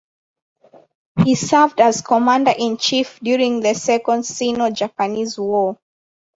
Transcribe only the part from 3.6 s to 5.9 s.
Second Sino-Japanese War.